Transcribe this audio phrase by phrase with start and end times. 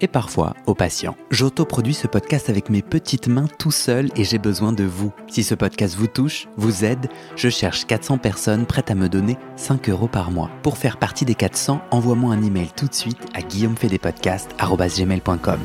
[0.00, 1.16] et parfois au patient.
[1.30, 5.12] J'autoproduis ce podcast avec mes petites mains tout seul et j'ai besoin de vous.
[5.28, 9.36] Si ce podcast vous touche, vous aide, je cherche 400 personnes prêtes à me donner
[9.56, 10.50] 5 euros par mois.
[10.62, 15.60] Pour faire partie des 400, envoie-moi un email tout de suite à guillaumefedepodcast.com.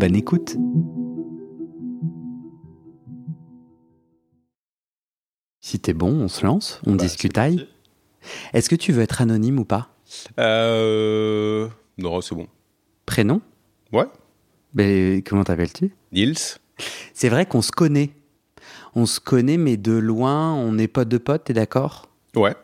[0.00, 0.56] Bonne écoute
[5.60, 7.56] Si t'es bon, on se lance, on Bah, discute c'est aille.
[7.56, 7.72] parti.
[8.54, 9.88] Est-ce que tu veux être anonyme ou pas?
[10.38, 11.68] Euh...
[11.98, 12.46] Non, c'est bon.
[13.06, 13.40] Prénom?
[13.92, 14.06] Ouais.
[14.74, 15.92] Ben, Comment t'appelles-tu?
[16.12, 16.58] Nils
[17.14, 18.10] C'est vrai qu'on se connaît.
[18.94, 22.08] On se connaît, mais de loin, on est potes de potes, t'es d'accord?
[22.34, 22.54] Ouais.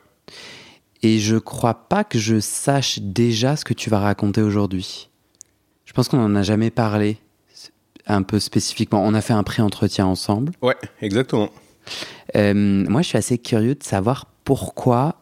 [1.03, 5.11] Et je crois pas que je sache déjà ce que tu vas raconter aujourd'hui.
[5.84, 7.19] Je pense qu'on en a jamais parlé,
[8.06, 9.05] un peu spécifiquement.
[9.05, 10.53] On a fait un pré-entretien ensemble.
[10.62, 11.50] Ouais, exactement.
[12.37, 15.17] Euh, moi, je suis assez curieux de savoir pourquoi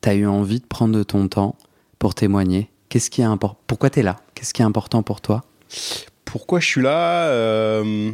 [0.00, 1.56] tu as eu envie de prendre ton temps
[1.98, 2.70] pour témoigner.
[2.88, 4.16] Qu'est-ce qui est important Pourquoi tu es là?
[4.34, 5.44] Qu'est-ce qui est important pour toi?
[6.24, 8.12] Pourquoi je suis là euh,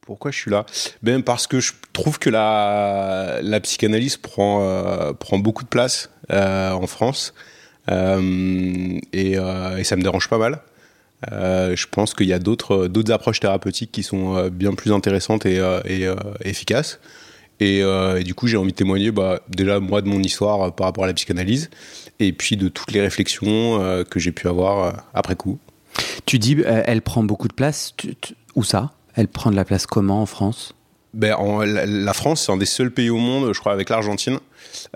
[0.00, 0.66] Pourquoi je suis là?
[1.02, 6.72] Ben parce que je trouve que la, psychanalyse prend, euh, prend beaucoup de place euh,
[6.72, 7.34] en France
[7.88, 9.34] et,
[9.84, 10.60] ça me dérange pas mal.
[11.30, 15.60] Je pense qu'il y a d'autres approches thérapeutiques qui sont bien plus intéressantes et,
[16.42, 16.98] efficaces.
[17.60, 20.62] Et, euh, et du coup, j'ai envie de témoigner bah, déjà moi de mon histoire
[20.62, 21.70] euh, par rapport à la psychanalyse
[22.20, 25.58] et puis de toutes les réflexions euh, que j'ai pu avoir après coup.
[26.26, 27.94] Tu dis, elle prend beaucoup de place.
[28.54, 28.92] Où ça?
[29.14, 30.74] Elle prend de la place comment en France?
[31.16, 34.38] Ben, en- la, France, c'est un des seuls pays au monde, je crois, avec l'Argentine,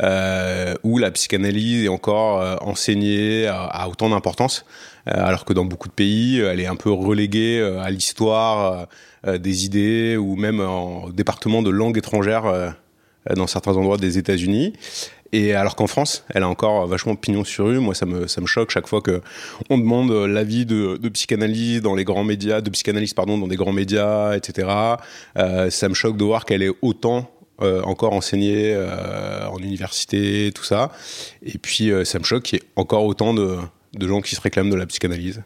[0.02, 4.66] euh, où la psychanalyse est encore euh, enseignée à, à autant d'importance,
[5.08, 8.86] euh, alors que dans beaucoup de pays, elle est un peu reléguée euh, à l'histoire
[9.26, 12.68] euh, des idées, ou même en département de langue étrangère euh,
[13.34, 14.74] dans certains endroits des États-Unis.
[15.32, 17.78] Et alors qu'en France, elle a encore vachement pignon sur rue.
[17.78, 19.20] Moi, ça me, ça me choque chaque fois que
[19.68, 23.56] on demande l'avis de, de psychanalyse dans les grands médias, de psychanalyse pardon, dans des
[23.56, 24.68] grands médias, etc.
[25.36, 27.30] Euh, ça me choque de voir qu'elle est autant
[27.62, 30.90] euh, encore enseignée euh, en université, tout ça.
[31.44, 33.56] Et puis, ça me choque qu'il y ait encore autant de,
[33.94, 35.42] de gens qui se réclament de la psychanalyse.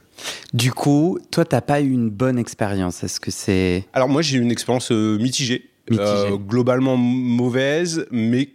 [0.54, 3.04] Du coup, toi, t'as pas eu une bonne expérience.
[3.04, 3.84] Est-ce que c'est.
[3.92, 6.38] Alors moi, j'ai eu une expérience mitigée, Mitigée.
[6.48, 8.48] Globalement mauvaise, mais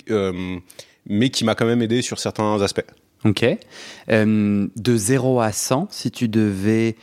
[1.10, 2.86] mais qui m'a quand même aidé sur certains aspects.
[3.26, 3.46] Ok.
[4.10, 6.96] Euh, de 0 à 100, si tu devais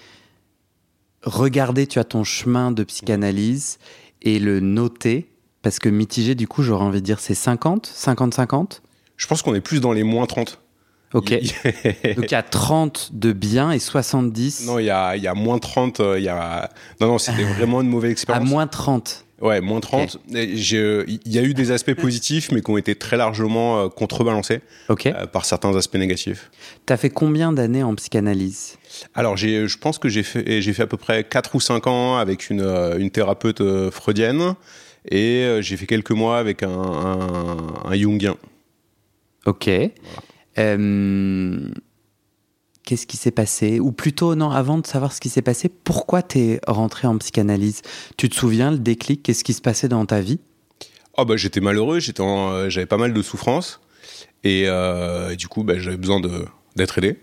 [1.22, 3.78] regarder, tu as ton chemin de psychanalyse
[4.22, 5.30] et le noter,
[5.62, 8.80] parce que mitigé, du coup, j'aurais envie de dire c'est 50, 50-50
[9.16, 10.60] Je pense qu'on est plus dans les moins 30.
[11.14, 11.30] Ok.
[12.16, 15.28] Donc il y a 30 de bien et 70 non, il y a, il y
[15.28, 16.00] a moins 30.
[16.00, 16.70] euh, Il y a...
[17.00, 18.48] Non, non, c'était vraiment une mauvaise à expérience.
[18.48, 19.25] moins 30.
[19.42, 20.18] Ouais, moins 30.
[20.34, 23.80] Et j'ai- Il y a eu des aspects positifs, mais qui ont été très largement
[23.84, 24.60] euh, contrebalancés
[25.14, 26.50] euh, par certains aspects négatifs.
[26.86, 28.78] T'as fait combien d'années en psychanalyse?
[29.14, 32.48] Alors, je pense que j'ai fait, fait à peu près 4 ou 5 ans avec
[32.48, 33.60] une, euh, une thérapeute
[33.90, 34.54] freudienne
[35.10, 38.36] et j'ai fait quelques mois avec un, un, un Jungien.
[39.44, 39.68] Ok.
[40.58, 41.68] Euh,
[42.86, 46.22] Qu'est-ce qui s'est passé Ou plutôt, non, avant de savoir ce qui s'est passé, pourquoi
[46.22, 47.82] t'es rentré en psychanalyse?
[48.16, 50.38] Tu te souviens, le déclic, qu'est-ce qui se passait dans ta vie?
[51.18, 53.80] Oh, bah, j'étais malheureux, j'étais en- euh, j'avais pas mal de souffrances
[54.44, 56.44] et euh, du coup, bah, j'avais besoin de,
[56.76, 57.18] d'être aidé.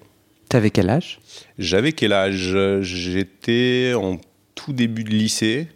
[0.50, 1.20] T'avais quel âge?
[1.58, 2.58] J'avais quel âge?
[2.82, 4.18] J'étais en
[4.56, 5.70] tout début de lycée.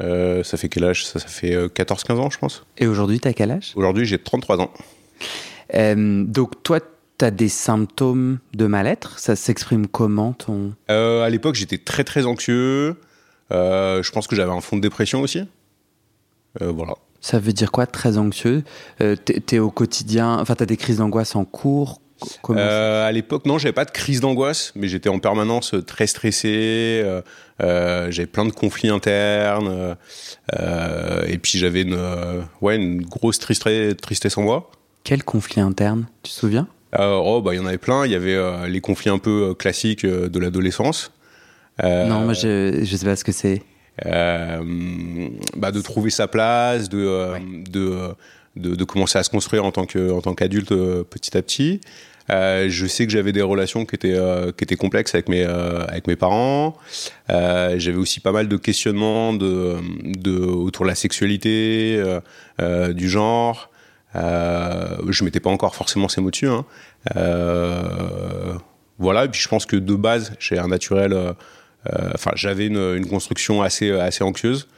[0.00, 1.04] Euh, ça fait quel âge?
[1.04, 2.64] Ça, ça fait euh, 14-15 ans, je pense.
[2.78, 3.72] Et aujourd'hui, t'as quel âge?
[3.74, 4.70] Aujourd'hui, j'ai 33 ans.
[5.74, 6.80] Euh, Donc, toi,
[7.20, 9.18] t'as des symptômes de mal-être?
[9.18, 10.72] Ça s'exprime comment ton...
[10.90, 12.96] Euh, à l'époque, j'étais très très anxieux.
[13.52, 15.40] Euh, je pense que j'avais un fond de dépression aussi.
[16.62, 16.94] Euh, voilà.
[17.20, 18.64] Ça veut dire quoi, très anxieux?
[19.02, 22.00] Euh, T'es au quotidien, enfin, t'as des crises d'angoisse en cours?
[22.48, 27.02] Euh, à l'époque, non, j'avais pas de crise d'angoisse, mais j'étais en permanence très stressé.
[27.04, 29.94] euh, j'avais plein de conflits internes.
[30.54, 32.00] et puis j'avais une,
[32.62, 34.70] ouais, une grosse tristesse, tristesse en moi.
[35.04, 36.06] Quel conflit interne?
[36.22, 36.66] Tu te souviens?
[36.98, 38.04] Oh, bah, il y en avait plein.
[38.04, 41.12] Il y avait les conflits un peu classiques de l'adolescence.
[41.82, 43.62] non, moi, je, je sais pas ce que c'est.
[44.04, 47.32] bah, de trouver sa place, de,
[47.70, 48.14] de,
[48.56, 51.80] de, de, commencer à se construire en tant qu'adulte petit à petit.
[52.30, 55.44] Euh, je sais que j'avais des relations qui étaient, euh, qui étaient complexes avec mes,
[55.44, 56.76] euh, avec mes parents.
[57.28, 62.02] j'avais aussi pas mal de questionnements de, de, autour de la sexualité,
[62.90, 63.70] du genre.
[64.14, 66.48] Je mettais pas encore forcément ces mots dessus.
[66.48, 66.64] Hein.
[68.98, 71.16] voilà, et puis je pense que de base, j'ai un naturel.
[72.14, 74.68] Enfin, j'avais une, une, construction assez, assez anxieuse.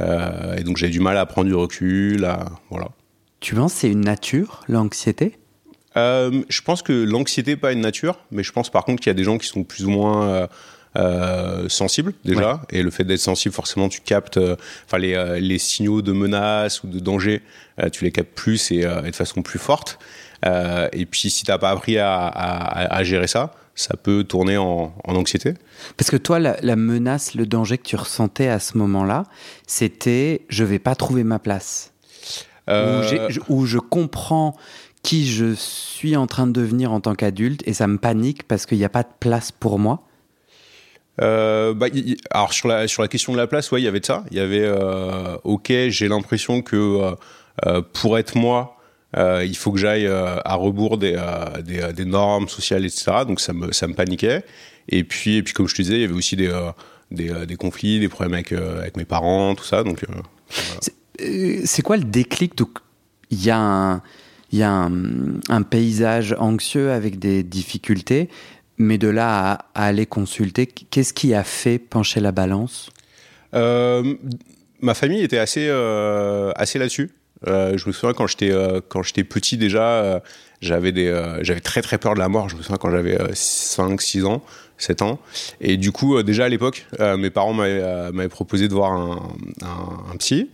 [0.00, 2.28] et donc j'ai du mal à prendre du recul.
[2.70, 2.88] voilà.
[3.40, 5.36] Tu penses c'est une nature, l'anxiété?
[5.96, 9.14] Euh, je pense que l'anxiété pas une nature, mais je pense par contre qu'il y
[9.14, 10.48] a des gens qui sont plus ou moins
[10.96, 14.56] euh, euh sensibles déjà, et le fait d'être sensible, forcément, tu captes, euh,
[14.86, 17.42] enfin les, les, signaux de menace ou de danger,
[17.92, 19.98] tu les captes plus et, de façon plus forte.
[20.44, 24.94] et puis si t'as pas appris à, à, à, gérer ça, ça peut tourner en,
[25.04, 25.54] en anxiété.
[25.96, 29.24] Parce que toi, la, la, menace, le danger que tu ressentais à ce moment-là,
[29.66, 31.92] c'était je vais pas trouver ma place.
[32.68, 34.56] Où, je comprends
[35.02, 38.66] qui je suis en train de devenir en tant qu'adulte et ça me panique parce
[38.66, 40.04] qu'il n'y a pas de place pour moi
[41.20, 41.86] euh, bah,
[42.30, 44.24] alors sur la, question de la place, ouais, il y avait de ça.
[44.30, 47.14] Il y avait, euh, ok, j'ai l'impression que
[47.66, 48.76] euh, pour être moi,
[49.16, 51.16] il faut que j'aille à rebours des,
[52.04, 53.12] normes sociales, etc.
[53.26, 54.44] Donc ça me, paniquait.
[54.88, 58.08] Et puis, et puis comme je te disais, il y avait aussi des, conflits, des
[58.08, 59.84] problèmes avec, mes parents, tout ça.
[59.84, 60.04] Donc
[61.64, 62.54] c'est quoi le déclic?
[63.30, 64.00] Il y a
[64.62, 68.30] un, paysage anxieux avec des difficultés,
[68.82, 72.90] mais de là à, aller consulter, qu'est-ce qui a fait pencher la balance?
[73.54, 74.14] Euh,
[74.80, 77.10] Ma famille était assez, euh, assez là-dessus.
[77.46, 78.52] Euh, je me souviens quand j'étais
[78.88, 80.22] quand j'étais petit déjà,
[80.60, 82.48] j'avais des j'avais très très peur de la mort.
[82.48, 84.42] Je me souviens quand j'avais 5 6 ans,
[84.78, 85.18] 7 ans
[85.60, 89.28] et du coup déjà à l'époque, mes parents m'avaient proposé de voir un,
[89.62, 90.50] un, un psy.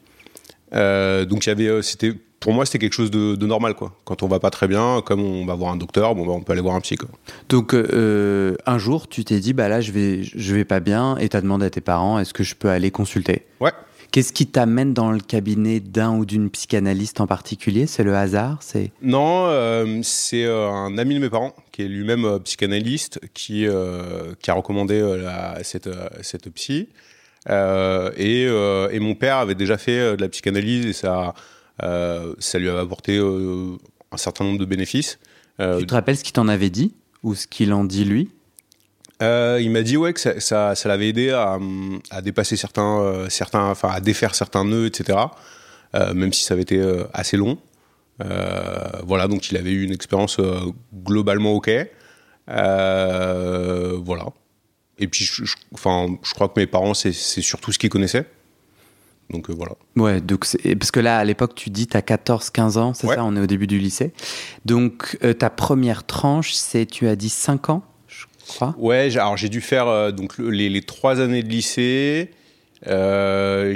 [0.72, 3.92] donc avait c'était pour moi, c'était quelque chose de, normal, quoi.
[4.04, 6.40] Quand on va pas très bien, comme on va voir un docteur, bon, bah, on
[6.40, 7.08] peut aller voir un psy, quoi.
[7.48, 11.16] Donc, euh, un jour, tu t'es dit, bah là, je vais, je vais pas bien,
[11.16, 13.42] et t'as demandé à tes parents, est-ce que je peux aller consulter?
[13.60, 13.72] Ouais.
[14.12, 17.86] Qu'est-ce qui t'amène dans le cabinet d'un ou d'une psychanalyste en particulier?
[17.86, 18.58] C'est le hasard?
[18.62, 23.66] C'est Non, euh, c'est euh, un ami de mes parents qui est lui-même psychanalyste qui,
[24.40, 25.02] qui a recommandé
[25.62, 25.90] cette,
[26.22, 26.88] cette psy.
[27.48, 31.34] Et, et, mon père avait déjà fait de la psychanalyse et ça
[31.80, 33.76] ça lui avait apporté euh,
[34.12, 35.18] un certain nombre de bénéfices.
[35.60, 38.30] Euh, tu te rappelles ce qu'il t'en avait dit ou ce qu'il en dit lui?
[39.20, 41.58] Il m'a dit ouais que ça, ça, ça l'avait aidé à,
[42.10, 45.18] à, dépasser certains, certains, enfin à défaire certains nœuds, etc.
[46.14, 46.80] même si ça avait été
[47.12, 47.58] assez long.
[48.20, 50.38] voilà, donc il avait eu une expérience
[50.94, 51.68] globalement ok.
[52.46, 54.26] voilà.
[54.98, 55.44] Et puis, je,
[55.74, 58.26] enfin, je crois que mes parents, c'est surtout ce qu'ils connaissaient.
[59.30, 59.72] Donc euh, voilà.
[59.96, 60.46] Ouais, donc
[60.78, 63.40] parce que là, à l'époque, tu dis, tu as 14-15 ans, c'est ça On est
[63.40, 64.12] au début du lycée.
[64.64, 69.36] Donc euh, ta première tranche, c'est, tu as dit 5 ans, je crois Ouais, alors
[69.36, 72.30] j'ai dû faire euh, donc, les, les, 3 années de lycée.
[72.86, 73.74] dans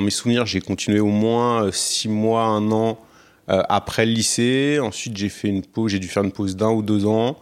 [0.00, 2.98] mes souvenirs, j'ai continué au moins 6 mois, 1 an
[3.46, 4.80] après le lycée.
[4.82, 7.36] Ensuite, j'ai fait une pause, j'ai dû faire une pause d'un ou deux ans.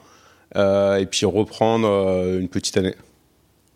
[0.55, 1.89] et puis reprendre
[2.39, 2.95] une petite année.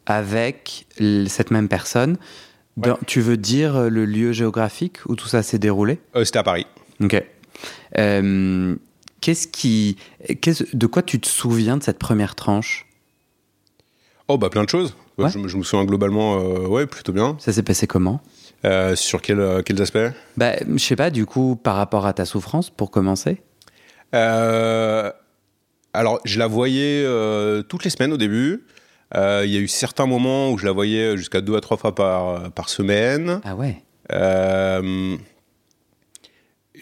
[0.04, 0.87] Avec
[1.28, 2.18] cette même personne
[3.06, 5.99] tu veux dire euh, le lieu géographique où tout ça s'est déroulé?
[6.14, 6.66] Euh, C'était à Paris.
[7.00, 7.23] Ok.
[7.99, 8.76] Euh,
[9.21, 9.97] qu'est-ce qui,
[10.73, 12.87] de quoi tu te souviens de cette première tranche?
[14.28, 14.97] Oh bah plein de choses.
[15.18, 17.37] Je, me souviens globalement, ouais, plutôt bien.
[17.38, 18.21] Ça s'est passé comment?
[18.95, 20.11] Sur quel, quels aspects?
[20.37, 21.09] Bah, je sais pas.
[21.11, 23.40] Du coup, par rapport à ta souffrance, pour commencer.
[24.12, 25.14] alors,
[26.25, 27.06] je la voyais
[27.68, 28.64] toutes les semaines au début.
[29.14, 31.76] Euh, il y a eu certains moments où je la voyais jusqu'à deux à trois
[31.76, 33.40] fois par, par semaine.
[33.44, 33.82] Ah ouais.
[34.12, 35.16] Euh,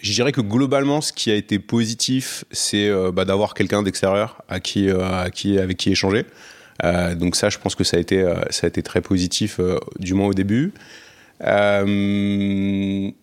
[0.01, 4.41] je dirais que globalement, ce qui a été positif, c'est euh, bah, d'avoir quelqu'un d'extérieur
[4.47, 6.25] à qui, à qui, avec qui échanger.
[7.15, 9.59] donc ça, je pense que ça a été, ça a été très positif,
[9.99, 10.73] du moins au début.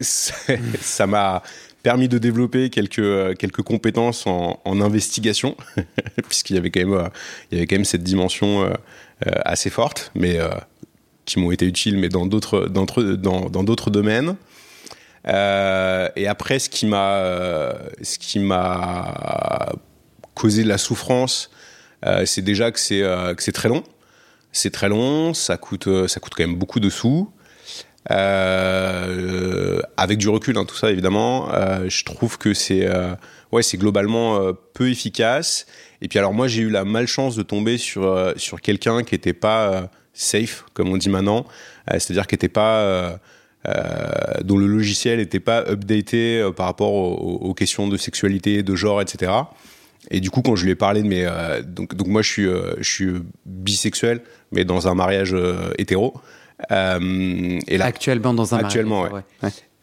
[0.00, 1.42] ça m'a
[1.86, 5.56] permis de développer quelques, euh, quelques compétences en, investigation,
[6.28, 7.08] puisqu'il y avait quand même, euh,
[7.52, 8.72] y avait quand même cette dimension euh,
[9.44, 10.40] assez forte, mais
[11.26, 14.34] qui m'ont été utiles, mais dans d'autres, dans, dans d'autres domaines.
[15.28, 19.72] et après, ce qui m'a, ce qui m'a
[20.34, 21.50] causé de la souffrance,
[22.24, 23.02] c'est déjà que c'est,
[23.36, 23.84] que c'est très long.
[24.50, 27.30] C'est très long, ça coûte, ça coûte quand même beaucoup de sous.
[28.10, 33.14] Euh, avec du recul, hein, tout ça évidemment, euh, je trouve que c'est euh,
[33.52, 35.66] ouais, c'est globalement peu efficace.
[36.02, 39.32] Et puis alors moi j'ai eu la malchance de tomber sur sur quelqu'un qui était
[39.32, 41.46] pas safe, comme on dit maintenant,
[41.90, 43.18] c'est-à-dire qui était pas
[44.44, 49.32] dont le logiciel n'était pas updaté par rapport aux, questions de sexualité, de genre, etc.
[50.10, 51.28] Et du coup, quand je lui ai parlé de mes,
[51.66, 52.48] donc, donc moi je suis,
[52.78, 53.12] je suis
[53.46, 54.20] bisexuel,
[54.52, 55.34] mais dans un mariage
[55.78, 56.14] hétéro.
[56.70, 59.22] Euh, et là, Actuellement dans un Actuellement, ouais.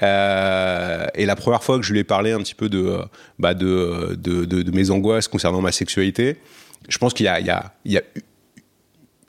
[0.02, 3.04] Euh, et la première fois que je lui ai parlé un petit peu de, euh,
[3.40, 6.38] bah de, de, de, de mes angoisses concernant ma sexualité,
[6.90, 8.02] je pense qu'il y a, il y, a, il y, a,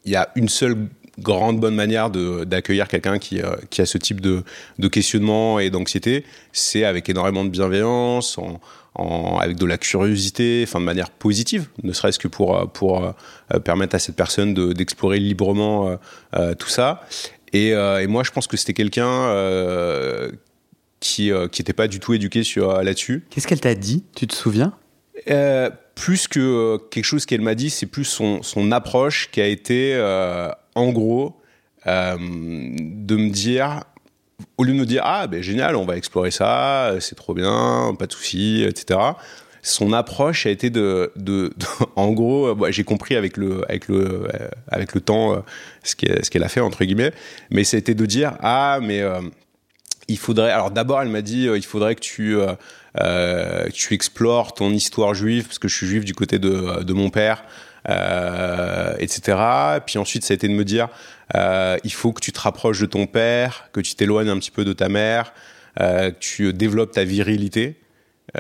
[0.05, 3.99] il y a une seule grande bonne manière d'accueillir quelqu'un qui, euh, qui a ce
[3.99, 4.43] type de,
[4.79, 8.61] de questionnement et d'anxiété, c'est avec énormément de bienveillance, en,
[8.95, 13.05] en- avec de la curiosité, enfin de manière positive, ne serait-ce que pour, euh, pour
[13.05, 15.99] euh, permettre à cette personne de- d'explorer librement
[16.37, 17.03] euh, tout ça.
[17.53, 19.29] Et, et moi, je pense que c'était quelqu'un
[21.01, 23.25] qui n'était pas du tout éduqué sur là-dessus.
[23.31, 24.03] Qu'est-ce qu'elle t'a dit?
[24.17, 24.73] Tu te souviens?
[25.95, 29.95] Plus que quelque chose qu'elle m'a dit, c'est plus son, son approche qui a été,
[30.75, 31.37] en gros,
[31.87, 33.85] de me dire,
[34.59, 37.95] au lieu de me dire ah ben génial, on va explorer ça, c'est trop bien,
[37.99, 38.99] pas de souci, etc.
[39.63, 43.89] Son approche a été de, de, de- en gros, euh, j'ai compris avec le avec
[43.89, 45.41] le euh, avec le temps euh,
[45.83, 47.13] ce qu'elle ce qu'elle a fait entre guillemets,
[47.51, 49.03] mais été de dire ah mais
[50.09, 50.51] il faudrait.
[50.51, 52.37] Alors d'abord, elle m'a dit il faudrait que tu
[52.97, 56.93] que tu explores ton histoire juive parce que je suis juif du côté de, de
[56.93, 57.45] mon père,
[57.88, 59.38] euh, etc.
[59.87, 60.88] Puis ensuite, ça a été de me dire
[61.35, 64.50] euh, il faut que tu te rapproches de ton père, que tu t'éloignes un petit
[64.50, 65.33] peu de ta mère,
[65.81, 67.76] euh, que tu développes ta virilité.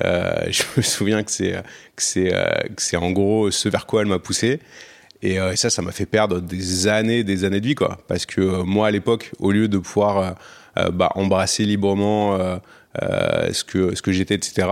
[0.02, 1.62] Euh, je me souviens que c'est
[1.96, 4.60] que c'est euh, que c'est en gros ce vers quoi elle m'a poussé.
[5.22, 7.98] Et, euh, ça, ça m'a fait perdre des années, des années de vie, quoi.
[8.08, 10.30] Parce que euh, moi, à l'époque, au lieu de pouvoir euh,
[10.76, 12.56] euh, bah, embrasser librement euh,
[13.02, 14.68] euh, ce que ce que j'étais, etc.,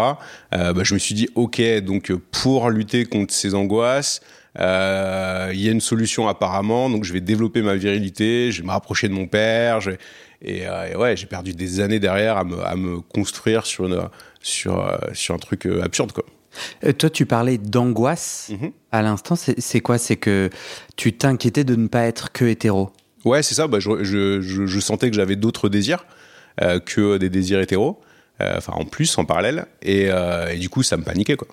[0.55, 4.27] euh, bah, je me suis dit, ok, donc euh, pour lutter contre ces angoisses, euh,
[4.59, 6.91] il y a une solution apparemment.
[6.91, 9.81] Donc je vais développer ma virilité, je vais me rapprocher de mon père.
[9.81, 9.99] je vais-
[10.45, 13.87] et, euh, et ouais, j'ai perdu des années derrière à me, à me construire sur
[13.87, 14.01] une,
[14.41, 16.25] sur euh, sur un truc euh, absurde, quoi.
[16.85, 18.73] Euh, Toi, tu parlais d'angoisse Mhm.
[18.91, 19.37] à l'instant.
[19.37, 19.99] C'est quoi?
[19.99, 20.51] C'est que
[20.97, 22.91] tu t'inquiétais de ne pas être que hétéro?
[23.25, 23.69] Ouais, c'est ça.
[23.69, 26.05] Bah, je, je, je, je sentais que j'avais d'autres désirs
[26.61, 28.01] euh, que des désirs hétéros.
[28.41, 29.67] Euh, Enfin, en plus, en parallèle.
[29.81, 31.47] Et, euh, et du coup, ça me paniquait, quoi.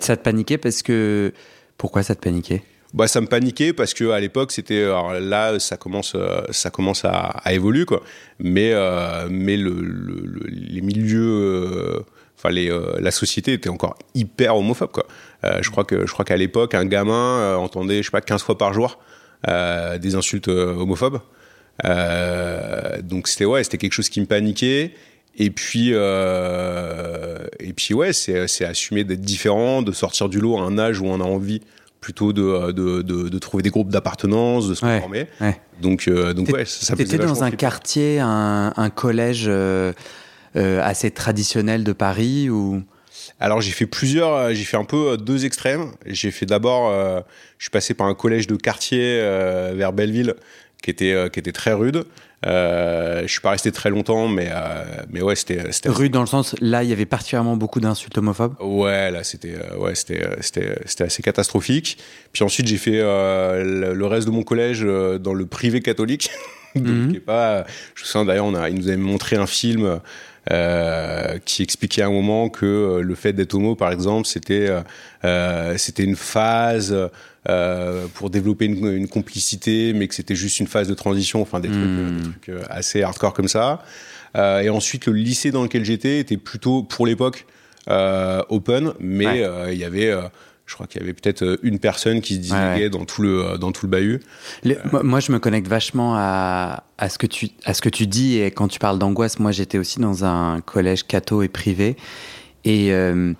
[0.00, 1.32] Ça te paniquait parce que.
[1.78, 2.62] Pourquoi ça te paniquait?
[2.94, 4.86] Bah, ça me paniquait parce que à l'époque, c'était.
[5.20, 8.02] Là, ça commence, euh, ça commence à, évoluer, quoi.
[8.38, 11.20] Mais, euh, mais le, le- le- les milieux.
[11.22, 12.00] euh,
[12.40, 15.06] Enfin, la société était encore hyper homophobe, quoi.
[15.42, 18.56] Je crois que, je crois qu'à l'époque, un gamin entendait, je sais pas, 15 fois
[18.56, 19.00] par jour
[19.44, 21.18] des insultes homophobes.
[23.02, 24.92] Donc c'était ouais, c'était quelque chose qui me paniquait.
[25.40, 30.58] Et puis, euh, et puis ouais, c'est, c'est assumer d'être différent, de sortir du lot
[30.58, 31.60] à un âge où on a envie
[32.00, 35.26] plutôt de, de, de, de trouver des groupes d'appartenance, de se Ouais, conformer.
[35.40, 35.60] ouais.
[35.80, 39.92] Donc, euh, donc ouais, ça, ça T'étais dans un quartier, un, un collège euh,
[40.56, 42.82] euh, assez traditionnel de Paris ou?
[43.40, 45.92] Alors j'ai fait plusieurs, euh, j'ai fait un peu euh, deux extrêmes.
[46.06, 47.20] J'ai fait d'abord, euh,
[47.58, 50.34] je suis passé par un collège de quartier euh, vers Belleville
[50.82, 52.04] qui était euh, qui était très rude.
[52.46, 56.20] Euh, je suis pas resté très longtemps, mais euh, mais ouais, c'était c'était rue dans
[56.20, 58.54] le sens là il y avait particulièrement beaucoup d'insultes homophobes.
[58.60, 61.98] Ouais, là c'était euh, ouais, c'était euh, c'était c'était assez catastrophique.
[62.32, 66.30] Puis ensuite, j'ai fait euh, le, reste de mon collège euh, dans le privé catholique.
[66.76, 67.64] Donc qui est pas
[67.96, 70.00] je souviens d'ailleurs, on a il nous avait montré un film
[70.52, 74.68] euh, qui expliquait à un moment que le fait d'être homo par exemple, c'était
[75.76, 76.94] c'était une phase
[77.48, 81.60] euh, pour développer une, une complicité, mais que c'était juste une phase de transition, enfin
[81.60, 83.82] des trucs, des trucs euh, assez hardcore comme ça.
[84.36, 87.46] Euh, et ensuite, le lycée dans lequel j'étais était plutôt, pour l'époque,
[87.88, 89.74] euh, open, mais Ouais.
[89.74, 90.14] il y avait,
[90.66, 92.90] je crois qu'il y avait peut-être une personne qui se distinguait Ouais, ouais.
[92.90, 94.20] dans tout le dans tout le bahut.
[94.92, 98.06] Moi, moi, je me connecte vachement à, à, ce que tu, à ce que tu
[98.06, 98.36] dis.
[98.38, 101.96] Et quand tu parles d'angoisse, moi, j'étais aussi dans un collège catho et privé.
[102.64, 103.32] Et, euh,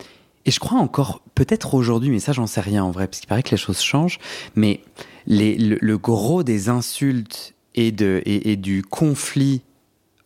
[0.49, 3.28] et je crois encore, peut-être aujourd'hui, mais ça, j'en sais rien en vrai, parce qu'il
[3.28, 4.19] paraît que les choses changent.
[4.55, 4.81] Mais
[5.26, 9.61] les, le, le gros des insultes et, de, et, et du conflit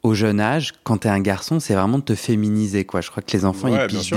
[0.04, 3.00] au jeune âge, quand t'es un garçon, c'est vraiment de te féminiser, quoi.
[3.00, 4.10] Je crois que les enfants, Ouais, ils pigent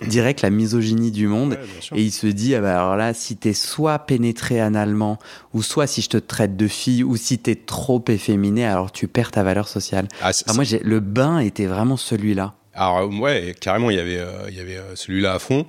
[0.00, 1.52] des- direct la misogynie du monde.
[1.92, 1.98] Ouais.
[1.98, 5.18] Et il se dit, ah bah alors là, si t'es soit pénétré analement,
[5.54, 9.08] ou soit si je te traite de fille, ou si t'es trop efféminé, alors tu
[9.08, 10.08] perds ta valeur sociale.
[10.22, 12.54] Ah, moi, le bain était vraiment celui-là.
[12.80, 15.66] Alors euh, ouais, carrément, il y avait, euh, il y avait euh, celui-là à fond.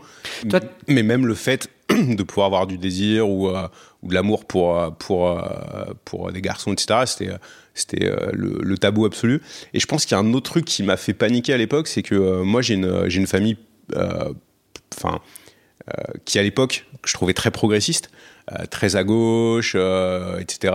[0.49, 4.95] Toi- mais même le fait, de pouvoir avoir du désir ou, ou de l'amour pour,
[4.97, 5.43] pour,
[6.05, 7.01] pour des garçons, etc.
[7.05, 7.29] C'était
[7.73, 9.41] c'était le, tabou absolu.
[9.73, 11.89] Et je pense qu'il y a un autre truc qui m'a fait paniquer à l'époque,
[11.89, 13.57] c'est que moi j'ai une, j'ai une famille,
[14.95, 15.19] enfin,
[16.23, 18.09] qui à l'époque que je trouvais très progressiste.
[18.53, 20.73] Euh, très à gauche, euh, etc.,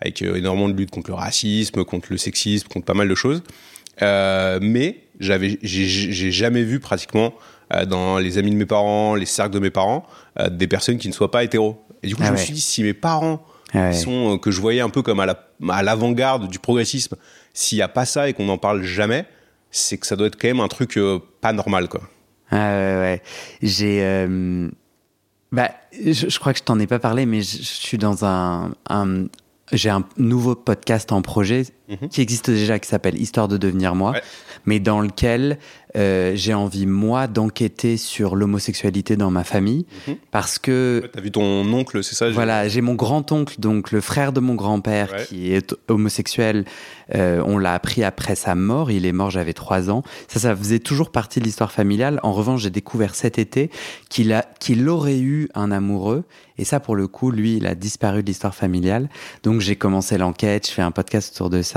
[0.00, 3.42] avec énormément de lutte contre le racisme, contre le sexisme, contre pas mal de choses.
[4.00, 7.34] mais j'avais, j'ai jamais vu pratiquement
[7.88, 10.06] dans les amis de mes parents, les cercles de mes parents,
[10.50, 11.82] des personnes qui ne soient pas hétéros.
[12.02, 13.44] Et du coup, ah je me suis dit, si mes parents,
[13.74, 17.16] ah sont, que je voyais un peu comme à l'avant-garde du progressisme,
[17.54, 19.26] s'il n'y a pas ça et qu'on n'en parle jamais,
[19.70, 20.98] c'est que ça doit être quand même un truc
[21.40, 22.02] pas normal, quoi.
[22.50, 23.22] Ah ouais, ouais.
[23.62, 24.02] J'ai
[25.52, 28.72] bah, je, crois que je t'en ai pas parlé, mais je, suis dans un,
[29.72, 32.08] j'ai un nouveau podcast en projet mhm.
[32.08, 34.14] qui existe déjà, qui s'appelle Histoire de devenir moi,
[34.64, 35.58] mais dans lequel
[35.96, 39.86] euh, j'ai envie, moi, d'enquêter sur l'homosexualité dans ma famille.
[40.06, 40.16] Mhm.
[40.30, 41.08] Parce que.
[41.12, 44.54] T'as vu ton oncle, c'est ça Voilà, j'ai mon grand-oncle, donc le frère de mon
[44.54, 46.64] grand-père, qui est homosexuel.
[47.14, 48.90] Euh, on l'a appris après sa mort.
[48.90, 50.02] Il est mort, j'avais trois ans.
[50.28, 52.20] Ça, ça faisait toujours partie de l'histoire familiale.
[52.22, 53.70] En revanche, j'ai découvert cet été
[54.08, 56.24] qu'il qu'il aurait eu un amoureux.
[56.58, 59.08] Et ça, pour le coup, lui, il a disparu de l'histoire familiale.
[59.42, 61.75] Donc, j'ai commencé l'enquête, je fais un podcast autour de ça.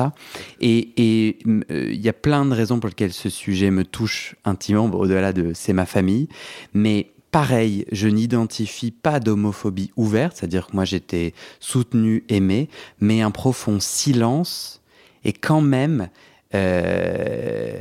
[0.62, 4.86] Et euh, il y a plein de raisons pour lesquelles ce sujet me touche intimement,
[4.86, 6.27] au-delà de c'est ma famille.
[6.74, 13.32] Mais pareil, je n'identifie pas d'homophobie ouverte, c'est-à-dire que moi j'étais soutenu, aimé, mais un
[13.32, 14.82] profond silence
[15.24, 16.10] et quand même
[16.56, 17.77] euh,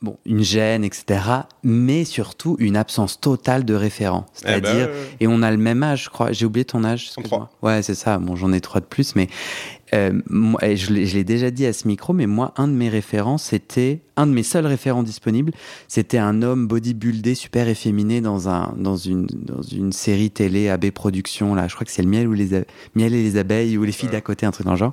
[0.00, 1.20] bon, une gêne, etc.,
[1.62, 4.26] mais surtout une absence totale de référent.
[4.40, 4.88] Eh ben, c'est-à-dire,
[5.20, 6.32] et on a le même âge, je crois.
[6.32, 7.10] J'ai oublié ton âge.
[7.62, 8.18] Ouais, c'est ça.
[8.18, 9.28] Bon, j'en ai trois de plus, mais
[9.94, 10.12] euh,
[10.62, 14.26] je l'ai déjà dit à ce micro, mais moi, un de mes référents, c'était un
[14.26, 15.52] de mes seuls référents disponibles,
[15.86, 20.90] c'était un homme bodybuildé, super efféminé dans un dans une dans une série télé AB
[20.90, 21.68] Productions là.
[21.68, 22.48] Je crois que c'est le miel ou les
[22.94, 24.92] miel et les abeilles ou les filles d'à côté, un truc dans le genre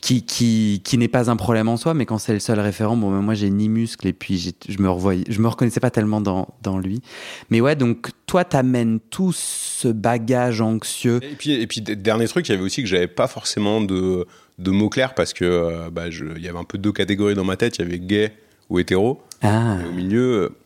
[0.00, 2.96] qui, qui, qui n'est pas un problème en soi, mais quand c'est le seul référent,
[2.96, 6.20] bon, moi j'ai ni muscle et puis je me revoyais, je me reconnaissais pas tellement
[6.20, 7.02] dans, dans lui.
[7.50, 11.20] Mais ouais, donc toi t'amènes tout ce bagage anxieux.
[11.22, 14.26] Et puis, et puis dernier truc, il y avait aussi que j'avais pas forcément de,
[14.58, 17.44] de mots clairs parce que euh, bah, il y avait un peu deux catégories dans
[17.44, 18.32] ma tête, il y avait gay
[18.68, 19.20] ou hétéro.
[19.42, 19.78] Ah.
[19.82, 20.56] Et au milieu,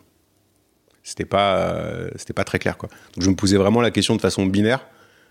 [1.03, 2.91] c'était pas, euh, c'était pas très clair quoi.
[3.15, 4.87] Donc je me posais vraiment la question de façon binaire,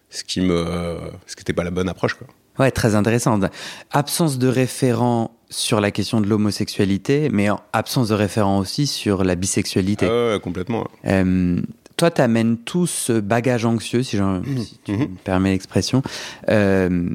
[0.10, 0.98] ce qui me,
[1.28, 2.28] ce qui n'était pas la bonne approche quoi.
[2.60, 3.46] Ouais, très intéressante.
[3.92, 9.36] Absence de référent sur la question de l'homosexualité, mais absence de référent aussi sur la
[9.36, 10.08] bisexualité.
[10.10, 10.88] Ah ouais, complètement.
[11.06, 11.62] Euh,
[11.98, 14.42] toi, tu amènes tout ce bagage anxieux, si, mmh.
[14.86, 14.98] tu mmh.
[14.98, 16.02] me permets l'expression,
[16.50, 17.10] euh,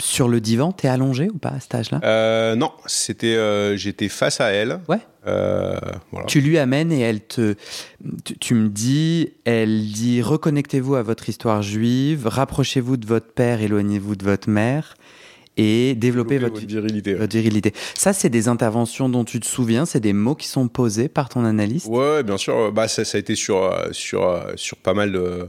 [0.00, 0.72] sur le divan.
[0.72, 2.00] T'es allongé ou pas à cet âge-là?
[2.04, 4.80] Euh, Non, c'était, euh, j'étais face à elle.
[4.88, 4.98] Ouais.
[6.26, 7.54] Tu lui amènes et elle te,
[8.40, 14.16] tu, me dis, elle dit reconnectez-vous à votre histoire juive, rapprochez-vous de votre père, éloignez-vous
[14.16, 14.96] de votre mère
[15.56, 17.72] et développer votre, virilité.
[17.94, 21.30] Ça, c'est des interventions dont tu te souviens, c'est des mots qui sont posés par
[21.30, 21.86] ton analyste?
[21.86, 22.70] Ouais, bien sûr.
[22.70, 25.48] Bah, ça, ça a été sur, sur, sur pas mal de,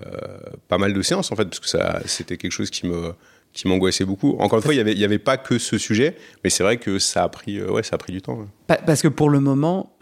[0.00, 3.12] euh, pas mal de séances, en fait, parce que ça, c'était quelque chose qui me
[3.52, 4.36] qui m'angoissait beaucoup.
[4.38, 6.78] Encore une fois, il n'y avait, y avait pas que ce sujet, mais c'est vrai
[6.78, 8.46] que ça a pris, euh, ouais, ça a pris du temps.
[8.66, 9.94] Parce que pour le moment,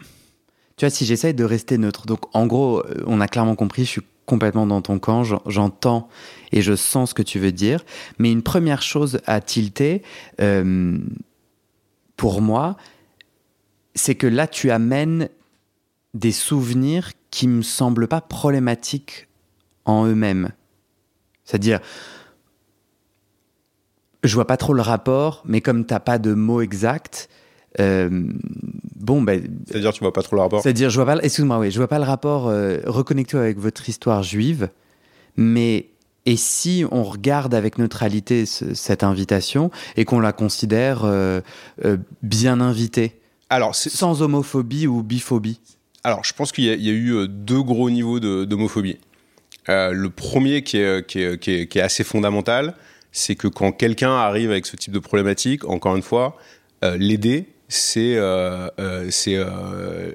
[0.77, 3.83] tu vois, si j'essaye de rester neutre, donc en gros, euh, on a clairement compris,
[3.83, 6.07] je suis complètement dans ton camp, j'entends
[6.53, 7.83] et je sens ce que tu veux dire.
[8.17, 10.03] Mais une première chose à tilter,
[10.39, 10.97] euh,
[12.15, 12.77] pour moi,
[13.95, 15.27] c'est que là, tu amènes
[16.13, 19.27] des souvenirs qui me semblent pas problématiques
[19.85, 20.51] en eux-mêmes.
[21.43, 21.79] C'est-à-dire,
[24.23, 27.29] je vois pas trop le rapport, mais comme t'as pas de mots exacts,
[27.79, 28.09] euh,
[28.95, 29.41] bon, ben.
[29.67, 31.23] C'est-à-dire, tu vois pas trop le rapport C'est-à-dire, je vois pas.
[31.23, 32.47] Excuse-moi, oui, je vois pas le rapport.
[32.47, 34.69] Euh, reconnecté avec votre histoire juive,
[35.37, 35.87] mais.
[36.27, 41.41] Et si on regarde avec neutralité cette invitation et qu'on la considère euh,
[42.21, 43.19] bien invitée?
[43.49, 45.59] Alors, sans homophobie ou biphobie?
[46.03, 48.99] Alors, je pense qu'il y, a eu deux gros niveaux d'homophobie.
[49.67, 52.75] le premier qui est, qui est, qui est assez fondamental,
[53.11, 56.37] c'est que quand quelqu'un arrive avec ce type de problématique, encore une fois,
[56.81, 60.11] l'aider, c'est euh, euh, euh,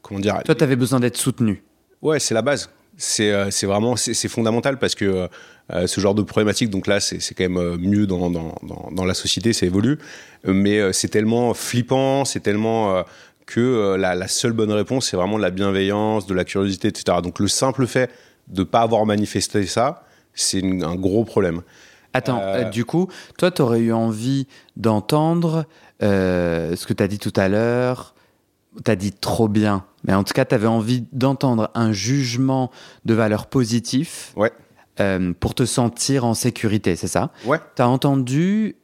[0.00, 1.62] comment dire Toi, tu avais besoin d'être soutenu.
[2.02, 2.70] Ouais, c'est la base.
[2.96, 5.28] C'est c'est vraiment c'est fondamental parce que
[5.86, 8.54] ce genre de problématique, donc là, c'est quand même mieux dans, dans,
[8.92, 9.98] dans, la société, ça évolue,
[10.44, 13.02] mais c'est tellement flippant, c'est tellement
[13.46, 17.18] que la, la, seule bonne réponse, c'est vraiment de la bienveillance, de la curiosité, etc.
[17.20, 18.12] Donc le simple fait
[18.46, 21.62] de ne pas avoir manifesté ça, c'est un gros problème.
[22.14, 24.46] Attends, du coup, toi, tu aurais eu envie
[24.76, 25.66] d'entendre
[26.02, 28.14] euh, ce que tu as dit tout à l'heure,
[28.82, 32.70] t'as dit trop bien, mais en tout cas, t'avais envie d'entendre un jugement
[33.04, 34.52] de valeur positif Ouais.
[35.00, 37.30] euh, pour te sentir en sécurité, c'est ça?
[37.44, 37.58] Ouais.
[37.74, 38.76] T'as entendu.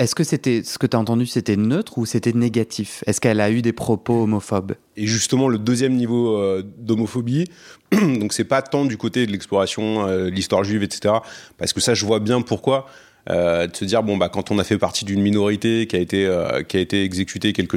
[0.00, 3.02] Est-ce que c'était ce que t'as entendu, c'était neutre ou c'était négatif?
[3.08, 4.74] Est-ce qu'elle a eu des propos homophobes?
[4.96, 7.46] Et justement, le deuxième niveau euh, d'homophobie,
[7.92, 11.14] donc c'est pas tant du côté de l'exploration, euh, l'histoire juive, etc.
[11.56, 12.86] Parce que ça, je vois bien pourquoi.
[13.28, 15.98] euh, de se dire bon bah quand on a fait partie d'une minorité qui a
[15.98, 17.76] été euh, qui a été exécutée quelques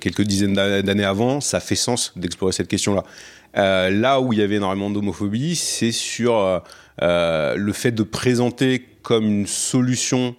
[0.00, 3.02] quelques dizaines d'a- d'années avant, ça fait sens d'explorer cette question-là.
[3.56, 6.62] Euh, là où il y avait énormément d'homophobie, c'est sur
[7.02, 10.36] le fait de présenter comme une solution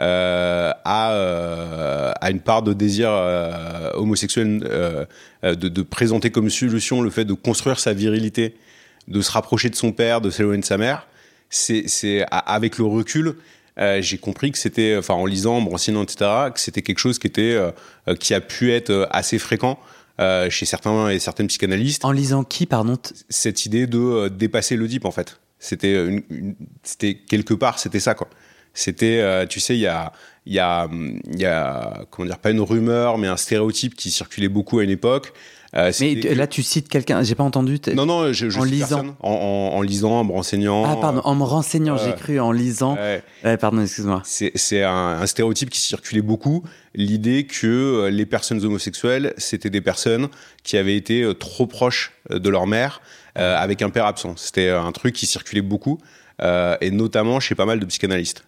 [0.00, 5.04] euh, à, euh, à une part de désir euh, homosexuel, euh,
[5.44, 8.56] de, de présenter comme solution le fait de construire sa virilité,
[9.06, 11.06] de se rapprocher de son père, de s'éloigner de sa mère.
[11.50, 13.36] C'est, avec le recul,
[14.00, 17.58] j'ai compris que c'était, enfin en lisant, en etc., que c'était quelque chose qui était,
[18.18, 19.78] qui a pu être assez fréquent
[20.48, 25.10] chez certains et certaines psychanalystes En lisant qui, pardon cette idée de dépasser l'Oedipe en
[25.10, 25.40] fait.
[25.60, 28.28] C'était une, une- c'était quelque part c'était ça quoi.
[28.74, 30.12] C'était euh, tu sais il y a
[30.46, 30.88] il y a
[31.32, 34.84] il y a comment dire pas une rumeur mais un stéréotype qui circulait beaucoup à
[34.84, 35.32] une époque.
[35.76, 37.78] Euh, Mais là, tu cites quelqu'un, j'ai pas entendu.
[37.94, 39.16] non non je, je en cite lisant.
[39.20, 40.84] en, en, en lisant en me renseignant.
[40.84, 42.96] Ah, pardon, en me renseignant, j'ai cru en lisant.
[42.96, 43.22] Ouais.
[43.44, 44.20] Ouais, pardon, excuse-moi.
[44.24, 44.90] C'est c'est un,
[45.22, 46.64] un stéréotype qui circulait beaucoup,
[46.96, 50.26] l'idée que euh, les personnes homosexuelles, c'était des personnes
[50.64, 53.04] qui avaient été euh, trop proches euh, de leur mère, euh,
[53.36, 54.34] avec un père absent.
[54.36, 55.98] C'était euh, un truc qui circulait beaucoup,
[56.42, 58.44] euh, et notamment chez pas mal de psychanalystes.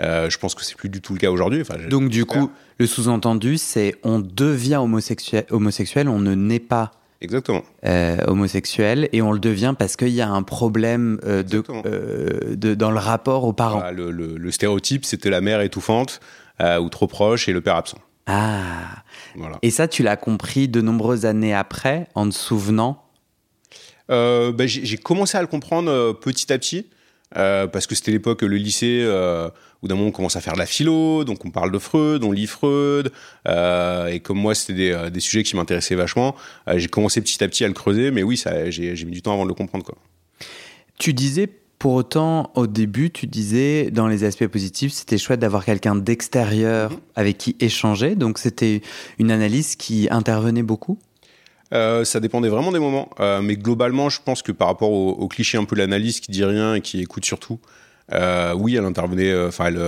[0.00, 1.60] Euh, je pense que c'est plus du tout le cas aujourd'hui.
[1.60, 6.90] Enfin, Donc, du coup, le sous-entendu, c'est on devient homosexuel, homosexuel on ne naît pas
[7.20, 7.62] Exactement.
[7.86, 12.74] euh, homosexuel et on le devient parce qu'il y a un problème euh, de, euh,
[12.74, 13.78] dans le rapport aux parents.
[13.78, 16.18] Voilà, le, le- le stéréotype, c'était la mère étouffante,
[16.60, 17.98] euh, ou trop proche, et le père absent.
[18.26, 18.62] Ah
[19.36, 19.58] Voilà.
[19.62, 23.03] Et ça, tu l'as compris de nombreuses années après, en te souvenant
[24.10, 26.86] Euh, bah, j'ai commencé à le comprendre euh, petit à petit.
[27.36, 29.48] euh, parce que c'était l'époque, le lycée, euh,
[29.82, 32.22] où d'un moment on commence à faire de la philo, donc on parle de Freud,
[32.22, 33.10] on lit Freud,
[33.48, 36.36] euh, et comme moi c'était des, des sujets qui m'intéressaient vachement,
[36.76, 39.42] j'ai commencé petit à petit à le creuser, mais oui, j'ai mis du temps avant
[39.44, 39.84] de le comprendre.
[39.84, 39.96] Quoi.
[40.98, 41.48] Tu disais,
[41.80, 46.92] pour autant, au début, tu disais, dans les aspects positifs, c'était chouette d'avoir quelqu'un d'extérieur
[46.92, 46.98] Mhm.
[47.16, 48.14] avec qui échanger.
[48.14, 48.80] Donc, c'était
[49.18, 50.98] une analyse qui intervenait beaucoup?
[51.72, 55.10] Euh, ça dépendait vraiment des moments, euh, mais globalement, je pense que par rapport au,
[55.12, 57.58] au cliché un peu de l'analyse qui dit rien et qui écoute surtout,
[58.12, 59.82] euh, oui, elle intervenait, enfin, elle,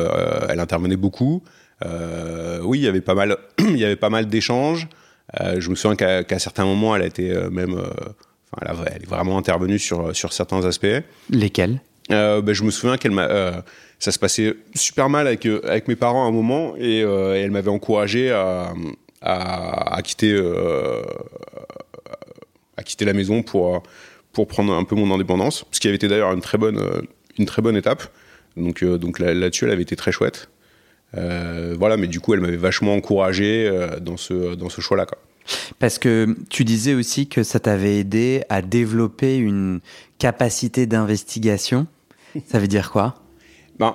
[0.49, 1.43] elle intervenait beaucoup.
[1.85, 4.89] Oui, il y avait pas mal, il y avait pas mal d'échanges.
[5.39, 7.75] Je me souviens qu'à qu'à certains moments, elle a été même,
[8.53, 10.87] enfin, elle, est vraiment intervenue sur sur certains aspects.
[11.29, 11.81] Lesquels?
[12.09, 13.63] Ben, je me souviens qu'elle m'a,
[13.99, 17.51] ça se passait super mal avec avec mes parents à un moment et, et elle
[17.51, 18.73] m'avait encouragé à
[19.23, 21.03] à, à quitter euh,
[22.77, 23.83] à quitter la maison pour
[24.33, 27.01] pour prendre un peu mon indépendance, ce qui avait été d'ailleurs une très bonne euh,
[27.39, 28.03] une très bonne étape.
[28.57, 30.49] Donc euh, donc là- là-dessus, elle avait été très chouette.
[31.17, 35.07] Euh, voilà, mais du coup, elle m'avait vachement encouragé euh, dans ce dans ce choix-là.
[35.79, 39.81] Parce que tu disais aussi que ça t'avait aidé à développer une
[40.19, 41.87] capacité d'investigation.
[42.47, 43.15] Ça veut dire quoi?
[43.79, 43.95] Ben,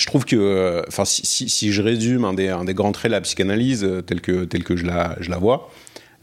[0.00, 2.90] je trouve que, euh, enfin, si, si, si je résume un des, un des grands
[2.90, 5.70] traits de la psychanalyse euh, tel que, tel que je, la, je la vois,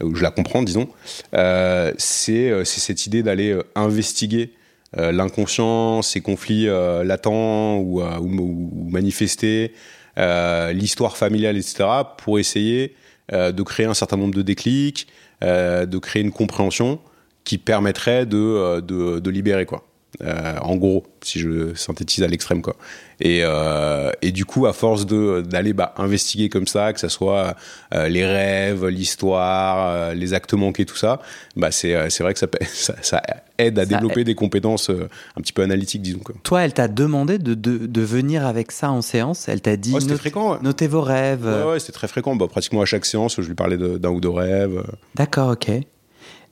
[0.02, 0.88] euh, ou je la comprends, disons,
[1.34, 4.52] euh, c'est cette idée d'aller investiguer
[4.96, 9.72] euh, l'inconscient, ses conflits euh, latents ou, ou, ou manifestés,
[10.16, 11.84] l'histoire familiale, etc.,
[12.16, 12.96] pour essayer
[13.30, 15.06] de créer un certain nombre de déclics,
[15.42, 16.98] de créer une compréhension
[17.44, 19.87] qui permettrait de, de, de libérer, quoi.
[20.22, 22.76] Euh, en gros, si je synthétise à l'extrême, quoi.
[23.20, 27.08] Et, euh, et du coup, à force de d'aller bah, investiguer comme ça, que ça
[27.10, 27.54] soit
[27.94, 31.20] euh, les rêves, l'histoire, euh, les actes manqués, tout ça,
[31.56, 33.22] bah c'est euh, c'est vrai que ça, ça, ça
[33.58, 36.20] aide à Ça développer des compétences euh, un petit peu analytiques, disons.
[36.20, 36.34] Quoi.
[36.42, 39.46] Toi, elle t'a demandé de, de, de venir avec ça en séance?
[39.48, 40.52] Elle t'a dit Ouais, c'était note- fréquent.
[40.54, 41.44] Ouais, notez vos rêves.
[41.46, 42.34] ouais, ouais, c'était très fréquent.
[42.34, 44.82] Bah, pratiquement à chaque séance, je lui parlais de- d'un ou deux rêves.
[45.16, 45.70] D'accord, ok.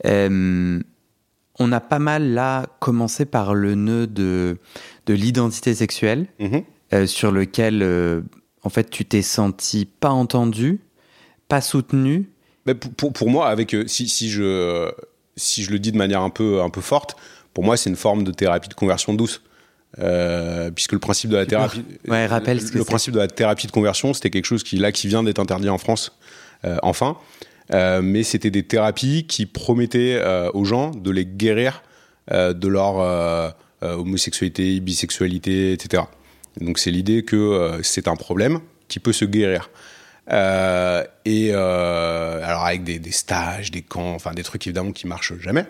[0.04, 0.80] Euh,
[1.58, 4.58] on a pas mal là commencé par le nœud de,
[5.06, 6.62] de l'identité sexuelle, Mhm.
[6.92, 8.20] euh, sur lequel euh,
[8.62, 10.80] en fait tu t'es senti pas entendu,
[11.48, 12.30] pas soutenu.
[12.66, 14.90] Mais pour, pour, pour moi, avec euh, si, si je
[15.36, 17.16] si je le dis de manière un peu un peu forte,
[17.54, 19.42] pour moi, c'est une forme de thérapie de conversion douce.
[20.74, 22.90] Puisque le principe de la thérapie, Ouais, rappelle le, ce que le c'est.
[22.90, 25.70] principe de la thérapie de conversion, c'était quelque chose qui là qui vient d'être interdit
[25.70, 26.12] en France,
[26.82, 27.16] enfin.
[27.72, 31.82] Euh, mais c'était des thérapies qui promettaient euh, aux gens de les guérir
[32.32, 36.04] euh, de leur homosexualité, bisexualité, etc.
[36.60, 39.70] Donc c'est l'idée que c'est un problème qui peut se guérir.
[40.28, 45.66] et alors avec des, stages, des camps, enfin des trucs évidemment qui marchent jamais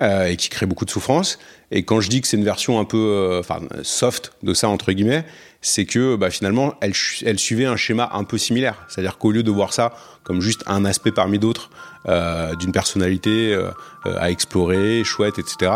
[0.00, 1.38] et qui créent beaucoup de souffrance.
[1.72, 3.42] Et quand je dis que c'est une version un peu,
[3.82, 5.26] soft de ça entre guillemets,
[5.66, 8.84] c'est que bah, finalement, elle, suivait un schéma un peu similaire.
[8.88, 11.70] C'est-à-dire qu'au lieu de voir ça comme juste un aspect parmi d'autres
[12.08, 13.70] euh, d'une personnalité euh,
[14.18, 15.70] à explorer, chouette, etc.,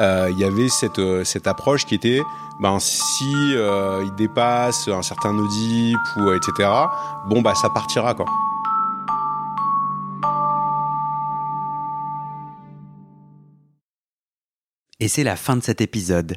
[0.00, 2.20] euh, il y avait cette, euh, approche qui était,
[2.60, 6.68] ben, si euh, il dépasse un certain Oedipe ou etc.,
[7.28, 8.26] bon bah ça partira quoi.
[14.98, 16.36] Et c'est la fin de cet épisode.